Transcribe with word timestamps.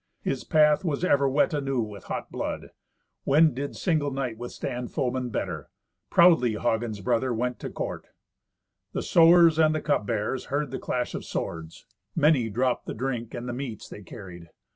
His 0.23 0.43
path 0.43 0.83
was 0.83 1.03
ever 1.03 1.29
wet 1.29 1.53
anew 1.53 1.81
with 1.81 2.05
hot 2.05 2.31
blood. 2.31 2.69
When 3.23 3.53
did 3.53 3.75
single 3.75 4.09
knight 4.09 4.35
withstand 4.35 4.89
foemen 4.89 5.29
better? 5.29 5.69
Proudly 6.09 6.53
Hagen's 6.53 7.01
brother 7.01 7.31
went 7.31 7.59
to 7.59 7.69
court. 7.69 8.07
The 8.93 9.03
sewers 9.03 9.59
and 9.59 9.75
the 9.75 9.79
cup 9.81 10.07
bearers 10.07 10.45
heard 10.45 10.71
the 10.71 10.79
clash 10.79 11.13
of 11.13 11.23
swords. 11.23 11.85
Many 12.15 12.49
dropped 12.49 12.87
the 12.87 12.95
drink 12.95 13.35
and 13.35 13.47
the 13.47 13.53
meats 13.53 13.87
they 13.87 14.01
carried. 14.01 14.49